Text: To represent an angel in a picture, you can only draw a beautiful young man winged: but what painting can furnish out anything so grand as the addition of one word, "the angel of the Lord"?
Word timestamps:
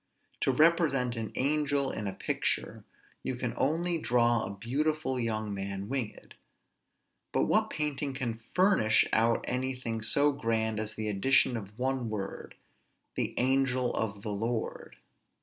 To 0.39 0.49
represent 0.51 1.15
an 1.15 1.31
angel 1.35 1.91
in 1.91 2.07
a 2.07 2.13
picture, 2.13 2.83
you 3.21 3.35
can 3.35 3.53
only 3.55 3.99
draw 3.99 4.43
a 4.43 4.49
beautiful 4.57 5.19
young 5.19 5.53
man 5.53 5.89
winged: 5.89 6.33
but 7.31 7.43
what 7.45 7.69
painting 7.69 8.15
can 8.15 8.41
furnish 8.55 9.05
out 9.13 9.45
anything 9.47 10.01
so 10.01 10.31
grand 10.31 10.79
as 10.79 10.95
the 10.95 11.07
addition 11.07 11.55
of 11.55 11.77
one 11.77 12.09
word, 12.09 12.55
"the 13.15 13.35
angel 13.37 13.93
of 13.93 14.23
the 14.23 14.31
Lord"? 14.31 14.95